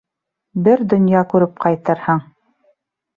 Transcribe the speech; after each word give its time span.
Бер 0.67 0.81
донъя 0.93 1.21
күреп 1.33 1.61
ҡайтырһың. 1.65 2.23